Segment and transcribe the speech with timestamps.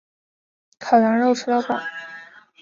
[0.79, 1.79] 烤羊肉吃到饱